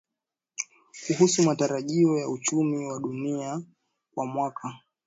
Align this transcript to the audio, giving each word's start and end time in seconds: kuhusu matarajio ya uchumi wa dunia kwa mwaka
kuhusu 1.07 1.43
matarajio 1.43 2.17
ya 2.17 2.29
uchumi 2.29 2.85
wa 2.85 2.99
dunia 2.99 3.61
kwa 4.13 4.25
mwaka 4.25 4.79